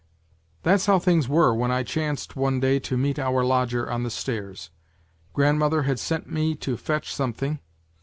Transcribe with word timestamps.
"That's 0.63 0.87
how 0.87 0.97
things 0.97 1.29
were 1.29 1.53
when 1.53 1.69
I 1.69 1.83
chanced 1.83 2.35
one 2.35 2.59
day 2.59 2.79
to 2.79 2.97
meet 2.97 3.19
our 3.19 3.43
lodger 3.45 3.87
on 3.87 4.01
the 4.01 4.09
stairs. 4.09 4.71
Grandmother 5.31 5.83
had 5.83 5.99
sent 5.99 6.25
me 6.27 6.55
to 6.55 6.75
fetch 6.75 7.13
something. 7.13 7.59